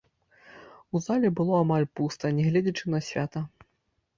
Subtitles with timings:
[0.95, 3.45] У зале было амаль пуста, нягледзячы на свята.